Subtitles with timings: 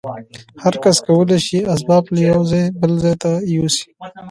[0.63, 3.85] هر کس کولای شي اسباب له یوه ځای بل ته یوسي